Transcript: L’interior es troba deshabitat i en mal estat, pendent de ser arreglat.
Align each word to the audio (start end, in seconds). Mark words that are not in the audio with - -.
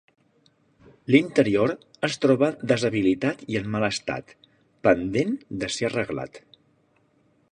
L’interior 1.15 1.73
es 2.07 2.17
troba 2.23 2.49
deshabitat 2.71 3.45
i 3.55 3.59
en 3.61 3.69
mal 3.75 3.87
estat, 3.89 4.35
pendent 4.89 5.39
de 5.65 5.73
ser 5.77 5.89
arreglat. 5.91 6.45